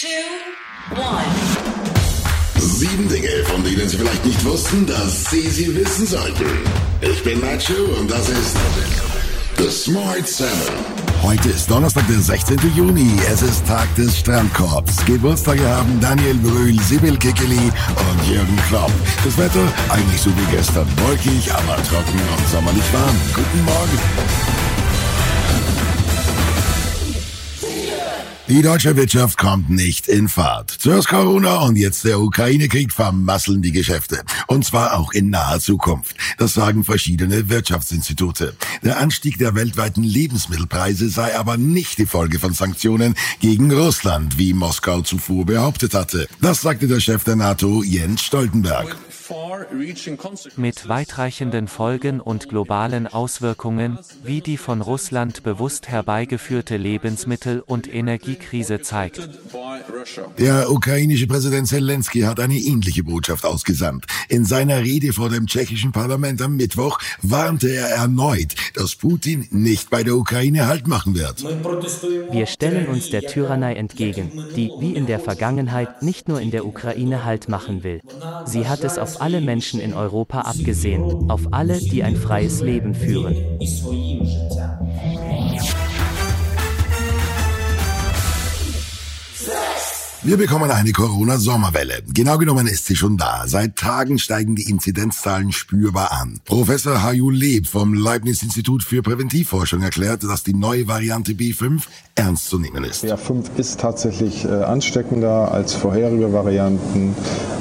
Two, 0.00 0.06
one. 0.94 1.24
Sieben 2.60 3.08
Dinge, 3.08 3.44
von 3.46 3.64
denen 3.64 3.88
Sie 3.88 3.96
vielleicht 3.96 4.24
nicht 4.24 4.44
wussten, 4.44 4.86
dass 4.86 5.24
Sie 5.30 5.48
sie 5.50 5.74
wissen 5.74 6.06
sollten. 6.06 6.44
Ich 7.00 7.20
bin 7.24 7.40
Nacho 7.40 7.74
und 7.98 8.08
das 8.08 8.28
ist 8.28 8.56
The 9.56 9.68
Smart 9.68 10.28
Seven. 10.28 10.74
Heute 11.20 11.48
ist 11.48 11.68
Donnerstag, 11.68 12.06
der 12.06 12.20
16. 12.20 12.58
Juni. 12.76 13.10
Es 13.28 13.42
ist 13.42 13.66
Tag 13.66 13.92
des 13.96 14.16
Strandkorbs. 14.16 15.04
Geburtstage 15.04 15.66
haben 15.68 16.00
Daniel 16.00 16.36
Brühl, 16.36 16.78
Sibyl 16.80 17.16
Kikeli 17.16 17.56
und 17.58 18.30
Jürgen 18.30 18.56
Klopp. 18.68 18.92
Das 19.24 19.36
Wetter 19.36 19.66
eigentlich 19.88 20.20
so 20.20 20.30
wie 20.30 20.56
gestern. 20.56 20.86
Wolkig, 21.08 21.52
aber 21.52 21.74
trocken 21.82 22.20
und 22.36 22.48
sommerlich 22.52 22.92
warm. 22.92 23.16
Guten 23.34 23.64
Morgen. 23.64 24.68
Die 28.48 28.62
deutsche 28.62 28.96
Wirtschaft 28.96 29.36
kommt 29.36 29.68
nicht 29.68 30.08
in 30.08 30.26
Fahrt. 30.26 30.70
Zuerst 30.70 31.08
Corona 31.08 31.58
und 31.58 31.76
jetzt 31.76 32.06
der 32.06 32.18
Ukraine-Krieg 32.18 32.94
vermasseln 32.94 33.60
die 33.60 33.72
Geschäfte. 33.72 34.22
Und 34.46 34.64
zwar 34.64 34.98
auch 34.98 35.12
in 35.12 35.28
naher 35.28 35.60
Zukunft. 35.60 36.16
Das 36.38 36.54
sagen 36.54 36.82
verschiedene 36.82 37.50
Wirtschaftsinstitute. 37.50 38.56
Der 38.82 39.00
Anstieg 39.00 39.36
der 39.36 39.54
weltweiten 39.54 40.02
Lebensmittelpreise 40.02 41.10
sei 41.10 41.38
aber 41.38 41.58
nicht 41.58 41.98
die 41.98 42.06
Folge 42.06 42.38
von 42.38 42.54
Sanktionen 42.54 43.16
gegen 43.40 43.70
Russland, 43.70 44.38
wie 44.38 44.54
Moskau 44.54 45.02
zuvor 45.02 45.44
behauptet 45.44 45.92
hatte. 45.92 46.26
Das 46.40 46.62
sagte 46.62 46.88
der 46.88 47.00
Chef 47.00 47.24
der 47.24 47.36
NATO, 47.36 47.82
Jens 47.82 48.22
Stoltenberg. 48.22 48.96
Mit 50.56 50.88
weitreichenden 50.88 51.68
Folgen 51.68 52.20
und 52.20 52.48
globalen 52.48 53.06
Auswirkungen, 53.06 53.98
wie 54.22 54.40
die 54.40 54.56
von 54.56 54.80
Russland 54.80 55.42
bewusst 55.42 55.88
herbeigeführte 55.88 56.76
Lebensmittel- 56.76 57.60
und 57.60 57.92
Energiekrise 57.92 58.80
zeigt. 58.80 59.28
Der 60.38 60.70
ukrainische 60.70 61.26
Präsident 61.26 61.68
Zelensky 61.68 62.20
hat 62.20 62.40
eine 62.40 62.56
ähnliche 62.56 63.04
Botschaft 63.04 63.44
ausgesandt. 63.44 64.06
In 64.28 64.44
seiner 64.44 64.80
Rede 64.80 65.12
vor 65.12 65.28
dem 65.28 65.46
tschechischen 65.46 65.92
Parlament 65.92 66.40
am 66.42 66.56
Mittwoch 66.56 66.98
warnte 67.22 67.70
er 67.70 67.88
erneut, 67.88 68.54
dass 68.74 68.96
Putin 68.96 69.46
nicht 69.50 69.90
bei 69.90 70.02
der 70.02 70.16
Ukraine 70.16 70.66
Halt 70.66 70.86
machen 70.86 71.14
wird. 71.14 71.44
Wir 72.30 72.46
stellen 72.46 72.86
uns 72.88 73.10
der 73.10 73.22
Tyrannei 73.22 73.74
entgegen, 73.74 74.30
die, 74.56 74.70
wie 74.80 74.94
in 74.94 75.06
der 75.06 75.20
Vergangenheit, 75.20 76.02
nicht 76.02 76.28
nur 76.28 76.40
in 76.40 76.50
der 76.50 76.66
Ukraine 76.66 77.24
Halt 77.24 77.48
machen 77.48 77.82
will. 77.82 78.00
Sie 78.44 78.68
hat 78.68 78.84
es 78.84 78.98
auf 78.98 79.20
alle 79.20 79.40
Menschen 79.48 79.80
in 79.80 79.94
Europa 79.94 80.42
abgesehen, 80.42 81.30
auf 81.30 81.54
alle, 81.54 81.80
die 81.80 82.02
ein 82.02 82.16
freies 82.16 82.60
Leben 82.60 82.94
führen. 82.94 83.34
Wir 90.22 90.36
bekommen 90.36 90.70
eine 90.70 90.92
Corona-Sommerwelle. 90.92 92.02
Genau 92.12 92.36
genommen 92.36 92.66
ist 92.66 92.84
sie 92.84 92.94
schon 92.94 93.16
da. 93.16 93.44
Seit 93.46 93.76
Tagen 93.76 94.18
steigen 94.18 94.54
die 94.54 94.68
Inzidenzzahlen 94.68 95.50
spürbar 95.52 96.12
an. 96.12 96.40
Professor 96.44 97.02
Haju 97.02 97.30
Leb 97.30 97.66
vom 97.66 97.94
Leibniz-Institut 97.94 98.82
für 98.82 99.00
Präventivforschung 99.00 99.80
erklärt, 99.80 100.24
dass 100.24 100.42
die 100.42 100.52
neue 100.52 100.86
Variante 100.86 101.32
B5 101.32 101.84
ernst 102.16 102.48
zu 102.50 102.58
nehmen 102.58 102.84
ist. 102.84 103.06
BA5 103.06 103.56
ist 103.56 103.80
tatsächlich 103.80 104.44
äh, 104.44 104.48
ansteckender 104.48 105.50
als 105.50 105.72
vorherige 105.72 106.34
Varianten. 106.34 107.14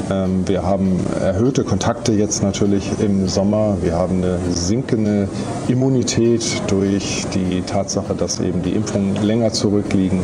Ähm, 0.10 0.48
wir 0.48 0.64
haben 0.64 1.00
erhöhte 1.20 1.64
Kontakte 1.64 2.14
jetzt 2.14 2.44
natürlich 2.44 2.90
im 3.00 3.28
Sommer. 3.28 3.78
Wir 3.82 3.96
haben 3.96 4.24
eine 4.24 4.40
sinkende 4.52 5.28
Immunität 5.68 6.62
durch 6.68 7.26
die 7.34 7.62
Tatsache, 7.62 8.16
dass 8.16 8.40
eben 8.40 8.62
die 8.62 8.72
Impfungen 8.72 9.16
länger 9.22 9.52
zurückliegen. 9.52 10.20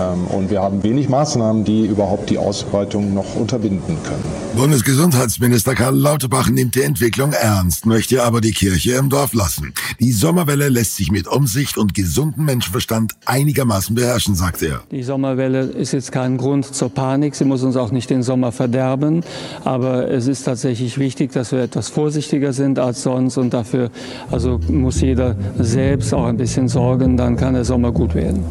Ähm, 0.00 0.26
und 0.26 0.50
wir 0.50 0.60
haben 0.60 0.82
wenig 0.82 1.08
Maßnahmen, 1.08 1.64
die 1.64 1.86
überhaupt 1.86 2.30
die 2.30 2.38
Ausbreitung 2.38 3.14
noch 3.14 3.36
unterbinden 3.36 3.96
können. 4.02 4.24
Bundesgesundheitsminister 4.56 5.74
Karl 5.74 5.96
Lauterbach 5.96 6.48
nimmt 6.48 6.74
die 6.74 6.82
Entwicklung 6.82 7.32
ernst, 7.32 7.86
möchte 7.86 8.22
aber 8.22 8.40
die 8.40 8.52
Kirche 8.52 8.92
im 8.92 9.08
Dorf 9.08 9.34
lassen. 9.34 9.74
Die 10.00 10.12
Sommerwelle 10.12 10.68
lässt 10.68 10.96
sich 10.96 11.10
mit 11.10 11.26
Umsicht 11.26 11.76
und 11.76 11.94
gesundem 11.94 12.44
Menschenverstand 12.44 13.12
einigermaßen 13.24 13.94
beherrschen, 13.94 14.34
sagt 14.34 14.62
er. 14.62 14.82
Die 14.90 15.02
Sommerwelle 15.02 15.62
ist 15.62 15.92
jetzt 15.92 16.12
kein 16.12 16.36
Grund 16.36 16.72
zur 16.72 16.88
Panik. 16.88 17.34
Sie 17.34 17.44
muss 17.44 17.62
uns 17.62 17.76
auch 17.76 17.90
nicht 17.90 18.10
den 18.10 18.22
Sommer 18.22 18.52
verderben. 18.52 19.22
Aber 19.64 20.10
es 20.10 20.26
ist 20.26 20.44
tatsächlich 20.44 20.98
wichtig, 20.98 21.32
dass 21.32 21.52
wir 21.52 21.60
etwas 21.60 21.88
vorsichtiger 21.88 22.52
sind 22.52 22.78
als 22.78 23.02
sonst. 23.02 23.36
Und 23.36 23.54
dafür 23.54 23.90
also 24.30 24.60
muss 24.68 25.00
jeder 25.00 25.36
selbst 25.58 26.14
auch 26.14 26.26
ein 26.26 26.36
bisschen 26.36 26.68
sorgen. 26.68 27.16
Dann 27.16 27.36
kann 27.36 27.54
der 27.54 27.64
Sommer 27.64 27.92
gut 27.92 28.14
werden. 28.14 28.44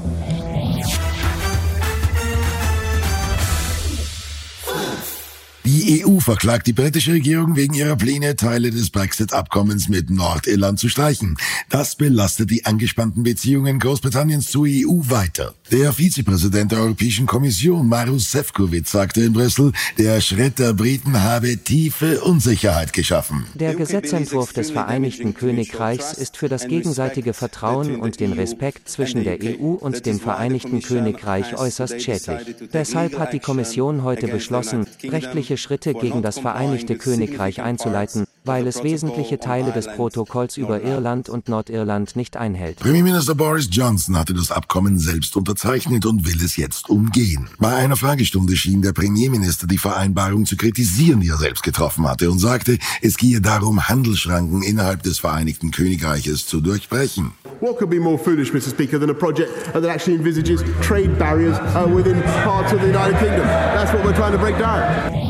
Die 5.84 6.06
EU 6.06 6.22
verklagt 6.22 6.68
die 6.68 6.72
britische 6.72 7.12
Regierung 7.12 7.58
wegen 7.58 7.74
ihrer 7.74 7.98
Pläne, 7.98 8.38
Teile 8.38 8.72
des 8.72 8.90
Brexit-Abkommens 8.90 9.90
mit 9.90 10.10
Nordirland 10.10 10.80
zu 10.80 10.88
streichen. 10.88 11.36
Das 11.70 11.98
belastet 11.98 12.52
die 12.52 12.64
angespannten 12.64 13.24
Beziehungen 13.24 13.80
Großbritanniens 13.80 14.50
zur 14.50 14.66
EU 14.66 15.02
weiter. 15.10 15.56
Der 15.72 15.92
Vizepräsident 15.92 16.72
der 16.72 16.80
Europäischen 16.80 17.26
Kommission, 17.26 17.90
Maros 17.90 18.32
Sefcovic, 18.32 18.88
sagte 18.88 19.24
in 19.24 19.34
Brüssel, 19.34 19.74
der 19.98 20.22
Schritt 20.22 20.58
der 20.58 20.72
Briten 20.72 21.22
habe 21.22 21.58
tiefe 21.58 22.22
Unsicherheit 22.22 22.94
geschaffen. 22.94 23.46
Der 23.54 23.76
Gesetzentwurf 23.76 24.54
des 24.54 24.72
Vereinigten 24.72 25.34
Königreichs 25.34 26.14
ist 26.14 26.38
für 26.38 26.48
das 26.48 26.66
gegenseitige 26.70 27.34
Vertrauen 27.34 27.98
und 27.98 28.22
den 28.22 28.32
Respekt 28.32 28.88
zwischen 28.88 29.26
der 29.26 29.38
EU 29.42 29.74
und 29.74 30.06
dem 30.06 30.22
Vereinigten 30.22 30.82
Königreich 30.82 31.58
äußerst 31.58 32.02
schädlich. 32.02 32.56
Deshalb 32.72 33.20
hat 33.20 33.34
die 33.34 33.40
Kommission 33.40 34.04
heute 34.04 34.30
beschlossen, 34.30 34.88
rechtliche 35.04 35.58
Schritte 35.58 35.73
gegen 35.78 36.22
das 36.22 36.40
Vereinigte 36.40 36.98
Königreich 36.98 37.62
einzuleiten, 37.62 38.26
weil 38.46 38.68
es 38.68 38.84
wesentliche 38.84 39.40
Teile 39.40 39.72
des 39.72 39.88
Protokolls 39.88 40.58
über 40.58 40.82
Irland 40.82 41.30
und 41.30 41.50
Nordirland 41.50 42.16
nicht 42.16 42.38
einhält. 42.38 42.80
Premierminister 42.80 43.36
Boris 43.36 43.68
Johnson 43.72 44.18
hatte 44.18 44.34
das 44.34 44.52
Abkommen 44.52 45.00
selbst 45.00 45.36
unterzeichnet 45.36 46.06
und 46.06 46.26
will 46.26 46.44
es 46.44 46.58
jetzt 46.58 46.90
umgehen. 46.90 47.48
Bei 47.60 47.76
einer 47.76 47.96
Fragestunde 47.96 48.56
schien 48.56 48.82
der 48.82 48.94
Premierminister 48.94 49.68
die 49.68 49.78
Vereinbarung 49.78 50.46
zu 50.46 50.58
kritisieren, 50.58 51.22
die 51.22 51.30
er 51.30 51.38
selbst 51.38 51.64
getroffen 51.64 52.08
hatte, 52.08 52.30
und 52.30 52.40
sagte, 52.40 52.78
es 53.02 53.18
gehe 53.18 53.42
darum, 53.42 53.88
Handelsschranken 53.88 54.62
innerhalb 54.62 55.04
des 55.04 55.20
Vereinigten 55.20 55.72
Königreiches 55.72 56.46
zu 56.48 56.62
durchbrechen. 56.62 57.32
What 57.62 57.78
could 57.78 57.90
be 57.90 58.00
more 58.00 58.18
foolish, 58.18 58.52
Mr. 58.52 58.72
Speaker, 58.72 59.00
than 59.00 59.10
a 59.10 59.14
project 59.14 59.50
that 59.72 59.86
actually 59.86 60.18
envisages 60.18 60.62
trade 60.82 61.18
barriers 61.18 61.58
uh, 61.58 61.88
within 61.88 62.22
parts 62.44 62.74
of 62.74 62.82
the 62.82 62.88
United 62.88 63.18
Kingdom? 63.20 63.46
That's 63.46 63.94
what 63.94 64.04
we're 64.04 64.16
trying 64.16 64.34
to 64.34 64.38
break 64.38 64.58
down. 64.58 65.23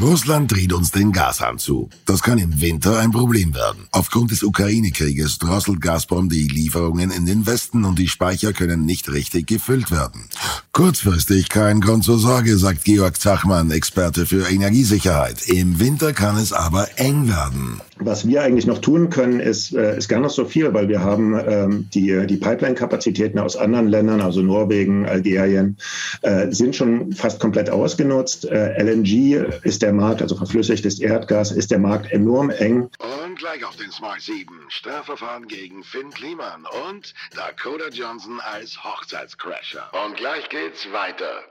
Russland 0.00 0.50
dreht 0.50 0.72
uns 0.72 0.90
den 0.90 1.12
Gashahn 1.12 1.58
zu. 1.58 1.88
Das 2.04 2.22
kann 2.22 2.38
im 2.38 2.60
Winter 2.60 2.98
ein 2.98 3.12
Problem 3.12 3.54
werden. 3.54 3.86
Aufgrund 3.92 4.32
des 4.32 4.42
Ukraine-Krieges 4.42 5.38
drosselt 5.38 5.80
Gazprom 5.80 6.28
die 6.28 6.48
Lieferungen 6.48 7.12
in 7.12 7.26
den 7.26 7.46
Westen 7.46 7.84
und 7.84 7.98
die 7.98 8.08
Speicher 8.08 8.52
können 8.52 8.84
nicht 8.84 9.10
richtig 9.12 9.46
gefüllt 9.46 9.92
werden. 9.92 10.24
Kurzfristig 10.72 11.48
kein 11.48 11.80
Grund 11.80 12.02
zur 12.02 12.18
Sorge, 12.18 12.58
sagt 12.58 12.84
Georg 12.84 13.20
Zachmann, 13.20 13.70
Experte 13.70 14.26
für 14.26 14.50
Energiesicherheit. 14.50 15.46
Im 15.46 15.78
Winter 15.78 16.12
kann 16.12 16.36
es 16.36 16.52
aber 16.52 16.98
eng 16.98 17.28
werden. 17.28 17.80
Was 17.98 18.26
wir 18.26 18.42
eigentlich 18.42 18.66
noch 18.66 18.78
tun 18.78 19.10
können, 19.10 19.40
ist, 19.40 19.72
äh, 19.72 19.96
ist 19.96 20.08
gar 20.08 20.20
nicht 20.20 20.32
so 20.32 20.44
viel, 20.44 20.72
weil 20.74 20.88
wir 20.88 21.00
haben 21.00 21.38
ähm, 21.46 21.88
die, 21.94 22.26
die 22.26 22.36
Pipeline-Kapazitäten 22.36 23.38
aus 23.38 23.56
anderen 23.56 23.88
Ländern, 23.88 24.20
also 24.20 24.42
Norwegen, 24.42 25.06
Algerien, 25.06 25.78
äh, 26.22 26.50
sind 26.50 26.74
schon 26.74 27.12
fast 27.12 27.40
komplett 27.40 27.70
ausgenutzt. 27.70 28.46
Äh, 28.46 28.82
LNG 28.82 29.44
ist 29.62 29.82
der 29.82 29.92
Markt, 29.92 30.22
also 30.22 30.36
verflüssigtes 30.36 31.00
Erdgas, 31.00 31.52
ist 31.52 31.70
der 31.70 31.78
Markt 31.78 32.10
enorm 32.12 32.50
eng. 32.50 32.90
Und 32.98 33.38
gleich 33.38 33.64
auf 33.64 33.76
den 33.76 33.90
Smart 33.90 34.20
7. 34.20 34.48
Strafverfahren 34.68 35.46
gegen 35.46 35.82
Finn 35.84 36.10
Kliman 36.10 36.64
und 36.88 37.14
Dakota 37.34 37.88
Johnson 37.90 38.40
als 38.40 38.82
Hochzeitscrasher. 38.82 39.90
Und 40.06 40.16
gleich 40.16 40.48
geht's 40.48 40.86
weiter. 40.92 41.44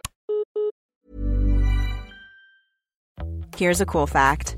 Here's 3.56 3.82
a 3.82 3.86
cool 3.86 4.08
fact. 4.08 4.58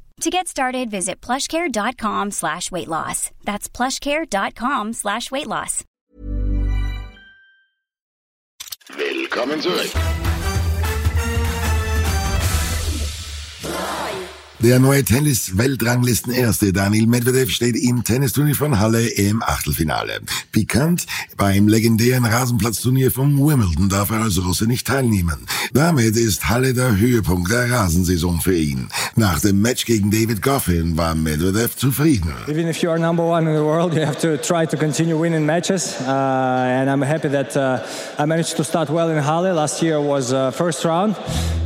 To 0.21 0.29
get 0.29 0.47
started, 0.47 0.91
visit 0.91 1.19
plushcare.com 1.19 2.29
slash 2.29 2.71
weight 2.71 2.87
loss. 2.87 3.31
That's 3.43 3.67
plushcare.com 3.67 4.93
slash 4.93 5.31
weight 5.31 5.47
loss. 5.47 5.83
Willkommen 8.95 9.61
zurück. 9.61 9.91
Der 14.63 14.77
neue 14.77 15.03
Tennis-Weltranglisten-Erste 15.03 16.71
Daniel 16.71 17.07
Medvedev 17.07 17.49
steht 17.49 17.75
im 17.75 18.03
Tennisturnier 18.03 18.53
von 18.53 18.79
Halle 18.79 19.07
im 19.07 19.41
Achtelfinale. 19.41 20.19
Pikant, 20.51 21.07
beim 21.35 21.67
legendären 21.67 22.25
Rasenplatzturnier 22.25 23.09
von 23.09 23.39
Wimbledon 23.39 23.89
darf 23.89 24.11
er 24.11 24.21
als 24.21 24.37
Russe 24.43 24.67
nicht 24.67 24.85
teilnehmen. 24.85 25.47
Damit 25.73 26.15
ist 26.15 26.47
Halle 26.47 26.75
der 26.75 26.95
Höhepunkt 26.95 27.51
der 27.51 27.71
Rasensaison 27.71 28.39
für 28.39 28.55
ihn. 28.55 28.89
Nach 29.15 29.39
dem 29.39 29.63
Match 29.63 29.85
gegen 29.85 30.11
David 30.11 30.43
Goffin 30.43 30.95
war 30.95 31.15
Medvedev 31.15 31.75
zufrieden. 31.75 32.31
Even 32.47 32.67
if 32.67 32.83
you 32.83 32.91
are 32.91 32.99
number 32.99 33.23
one 33.23 33.49
in 33.49 33.55
the 33.55 33.63
world, 33.63 33.95
you 33.95 34.05
have 34.05 34.19
to 34.19 34.37
try 34.37 34.67
to 34.67 34.77
continue 34.77 35.19
winning 35.19 35.43
matches. 35.43 35.95
Uh, 36.01 36.11
and 36.11 36.87
I'm 36.87 37.01
happy 37.01 37.29
that 37.29 37.57
uh, 37.57 37.79
I 38.19 38.27
managed 38.27 38.57
to 38.57 38.63
start 38.63 38.91
well 38.91 39.09
in 39.09 39.17
Halle. 39.17 39.51
Last 39.55 39.81
year 39.81 39.99
was 39.99 40.31
uh, 40.31 40.51
first 40.51 40.85
round. 40.85 41.15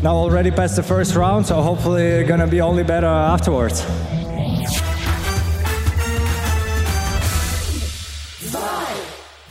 Now 0.02 0.16
already 0.16 0.52
past 0.52 0.76
the 0.76 0.84
first 0.84 1.16
round, 1.16 1.48
so 1.48 1.62
hopefully 1.62 2.24
gonna 2.26 2.48
be 2.48 2.62
only 2.62 2.85
better 2.86 3.08
afterwards. 3.08 3.84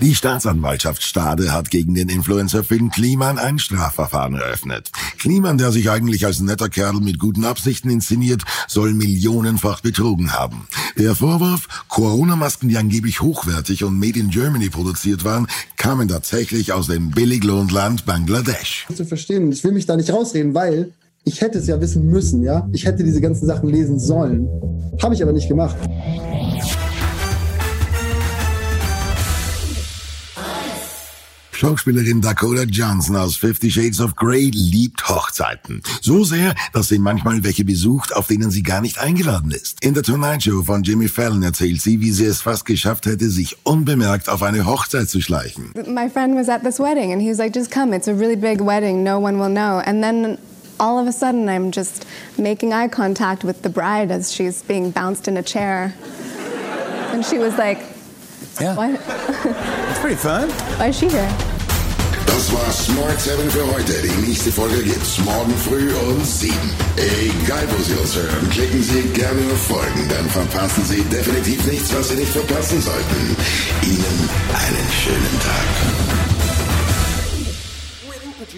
Die 0.00 0.14
Staatsanwaltschaft 0.14 1.02
Stade 1.02 1.52
hat 1.52 1.70
gegen 1.70 1.94
den 1.94 2.10
Influencer 2.10 2.62
Finn 2.62 2.90
Kliman 2.90 3.38
ein 3.38 3.58
Strafverfahren 3.58 4.34
eröffnet. 4.34 4.90
Kliman, 5.18 5.56
der 5.56 5.72
sich 5.72 5.88
eigentlich 5.88 6.26
als 6.26 6.40
netter 6.40 6.68
Kerl 6.68 7.00
mit 7.00 7.18
guten 7.18 7.46
Absichten 7.46 7.88
inszeniert, 7.88 8.42
soll 8.68 8.92
millionenfach 8.92 9.80
betrogen 9.80 10.34
haben. 10.34 10.68
Der 10.98 11.14
Vorwurf, 11.14 11.86
Corona-Masken, 11.88 12.68
die 12.68 12.76
angeblich 12.76 13.22
hochwertig 13.22 13.82
und 13.82 13.98
made 13.98 14.18
in 14.18 14.28
Germany 14.28 14.68
produziert 14.68 15.24
waren, 15.24 15.46
kamen 15.76 16.08
tatsächlich 16.08 16.72
aus 16.72 16.88
dem 16.88 17.10
Billiglohnland 17.10 18.04
Bangladesch. 18.04 18.86
Zu 18.94 19.06
verstehen, 19.06 19.50
ich 19.52 19.64
will 19.64 19.72
mich 19.72 19.86
da 19.86 19.96
nicht 19.96 20.12
rausreden, 20.12 20.52
weil 20.52 20.92
ich 21.24 21.40
hätte 21.40 21.58
es 21.58 21.66
ja 21.66 21.80
wissen 21.80 22.06
müssen, 22.06 22.42
ja. 22.42 22.68
Ich 22.72 22.84
hätte 22.84 23.02
diese 23.02 23.20
ganzen 23.20 23.46
Sachen 23.46 23.68
lesen 23.68 23.98
sollen. 23.98 24.48
Habe 25.02 25.14
ich 25.14 25.22
aber 25.22 25.32
nicht 25.32 25.48
gemacht. 25.48 25.76
Schauspielerin 31.52 32.20
Dakota 32.20 32.64
Johnson 32.64 33.16
aus 33.16 33.36
Fifty 33.36 33.70
Shades 33.70 34.00
of 34.00 34.16
Grey 34.16 34.50
liebt 34.52 35.08
Hochzeiten. 35.08 35.80
So 36.02 36.24
sehr, 36.24 36.54
dass 36.74 36.88
sie 36.88 36.98
manchmal 36.98 37.42
welche 37.42 37.64
besucht, 37.64 38.14
auf 38.14 38.26
denen 38.26 38.50
sie 38.50 38.62
gar 38.62 38.82
nicht 38.82 38.98
eingeladen 38.98 39.50
ist. 39.50 39.82
In 39.82 39.94
der 39.94 40.02
Tonight 40.02 40.42
Show 40.42 40.62
von 40.62 40.82
Jimmy 40.82 41.08
Fallon 41.08 41.42
erzählt 41.42 41.80
sie, 41.80 42.00
wie 42.00 42.10
sie 42.10 42.26
es 42.26 42.42
fast 42.42 42.66
geschafft 42.66 43.06
hätte, 43.06 43.30
sich 43.30 43.56
unbemerkt 43.62 44.28
auf 44.28 44.42
eine 44.42 44.66
Hochzeit 44.66 45.08
zu 45.08 45.22
schleichen. 45.22 45.72
My 45.86 46.10
friend 46.10 46.36
was 46.36 46.50
at 46.50 46.62
this 46.64 46.78
wedding 46.78 47.12
and 47.12 47.22
he 47.22 47.30
was 47.30 47.38
like, 47.38 47.54
just 47.54 47.70
come, 47.70 47.96
it's 47.96 48.08
a 48.08 48.14
really 48.14 48.36
big 48.36 48.60
wedding, 48.60 49.02
no 49.02 49.18
one 49.18 49.38
will 49.38 49.48
know. 49.48 49.80
And 49.86 50.02
then 50.02 50.36
all 50.80 50.98
of 50.98 51.06
a 51.06 51.12
sudden 51.12 51.48
I'm 51.48 51.70
just 51.70 52.06
making 52.38 52.72
eye 52.72 52.88
contact 52.88 53.44
with 53.44 53.62
the 53.62 53.68
bride 53.70 54.10
as 54.10 54.32
she's 54.32 54.62
being 54.62 54.90
bounced 54.90 55.28
in 55.28 55.36
a 55.36 55.42
chair. 55.42 55.94
And 57.12 57.24
she 57.24 57.38
was 57.38 57.56
like, 57.58 57.78
Yeah. 58.60 58.74
what? 58.76 58.90
It's 59.90 59.98
pretty 60.00 60.16
fun. 60.16 60.48
Why 60.78 60.88
is 60.88 60.96
she 60.98 61.08
here? 61.08 61.30
Das 62.26 62.50
war 62.52 62.72
Smart 62.72 63.20
7 63.20 63.48
für 63.50 63.64
heute. 63.74 63.92
Die 64.02 64.26
nächste 64.26 64.50
Folge 64.50 64.82
gibt's 64.82 65.18
morgen 65.20 65.54
früh 65.56 65.92
um 65.94 66.22
7. 66.24 66.52
Egal 66.96 67.62
wo 67.70 67.82
Sie 67.82 67.94
uns 67.94 68.16
hören, 68.16 68.50
klicken 68.50 68.82
Sie 68.82 69.02
gerne 69.14 69.40
auf 69.52 69.62
Folgen, 69.68 70.08
dann 70.08 70.28
verpassen 70.30 70.84
Sie 70.84 71.02
definitiv 71.04 71.64
nichts, 71.66 71.94
was 71.94 72.08
Sie 72.08 72.16
nicht 72.16 72.32
verpassen 72.32 72.80
sollten. 72.80 73.36
Ihnen 73.82 74.28
einen 74.52 74.90
schönen 74.90 75.40
Tag. 75.40 76.33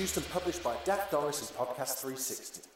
Produced, 0.06 0.18
and 0.18 0.30
published 0.30 0.62
by 0.62 0.76
Dak 0.84 1.10
Doris 1.10 1.40
and 1.40 1.58
Podcast 1.58 2.00
360. 2.00 2.75